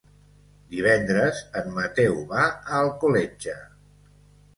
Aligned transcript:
Divendres 0.75 1.41
en 1.61 1.69
Mateu 1.75 2.17
va 2.31 2.45
a 2.47 2.79
Alcoletge. 2.79 3.55